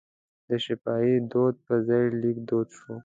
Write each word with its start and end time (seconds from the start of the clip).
د 0.49 0.51
شفاهي 0.65 1.15
دود 1.31 1.55
پر 1.65 1.77
ځای 1.87 2.05
لیک 2.21 2.37
دود 2.49 2.67
شو. 2.79 2.93